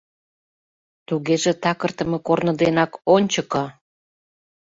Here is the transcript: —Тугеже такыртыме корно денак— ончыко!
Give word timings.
—Тугеже 1.07 1.51
такыртыме 1.63 2.17
корно 2.27 2.53
денак— 2.61 2.91
ончыко! 3.15 3.63